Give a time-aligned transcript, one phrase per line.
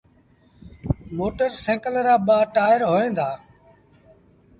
[1.17, 3.11] موٽر سآئيٚڪل رآٻآ ٽآئير اوهيݩ۔